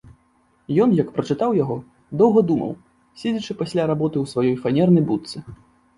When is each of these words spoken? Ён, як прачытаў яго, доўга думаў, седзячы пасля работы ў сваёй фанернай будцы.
Ён, 0.85 0.89
як 0.99 1.09
прачытаў 1.17 1.51
яго, 1.63 1.77
доўга 2.21 2.39
думаў, 2.53 2.73
седзячы 3.25 3.59
пасля 3.61 3.87
работы 3.93 4.17
ў 4.25 4.37
сваёй 4.37 4.63
фанернай 4.63 5.03
будцы. 5.13 5.37